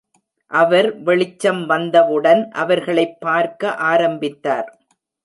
அவர் 0.51 1.01
வெளிச்சம் 1.01 1.65
வந்தவுடன் 1.65 2.51
அவர்களைப் 2.51 3.19
பார்க்க 3.19 3.75
ஆரம்பித்தார். 3.75 4.85